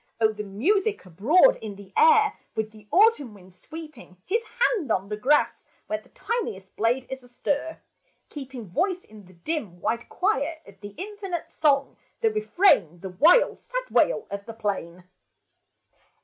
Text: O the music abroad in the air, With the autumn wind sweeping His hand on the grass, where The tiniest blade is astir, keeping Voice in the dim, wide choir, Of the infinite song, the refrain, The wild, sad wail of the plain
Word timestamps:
O 0.19 0.33
the 0.33 0.41
music 0.43 1.05
abroad 1.05 1.57
in 1.57 1.75
the 1.75 1.93
air, 1.95 2.35
With 2.55 2.71
the 2.71 2.87
autumn 2.89 3.35
wind 3.35 3.53
sweeping 3.53 4.17
His 4.25 4.41
hand 4.59 4.91
on 4.91 5.09
the 5.09 5.15
grass, 5.15 5.67
where 5.85 6.01
The 6.01 6.09
tiniest 6.09 6.75
blade 6.75 7.05
is 7.07 7.21
astir, 7.21 7.79
keeping 8.27 8.65
Voice 8.67 9.03
in 9.05 9.25
the 9.25 9.33
dim, 9.33 9.79
wide 9.79 10.09
choir, 10.09 10.55
Of 10.65 10.79
the 10.81 10.95
infinite 10.97 11.51
song, 11.51 11.97
the 12.21 12.31
refrain, 12.31 13.01
The 13.01 13.09
wild, 13.09 13.59
sad 13.59 13.91
wail 13.91 14.25
of 14.31 14.47
the 14.47 14.53
plain 14.55 15.03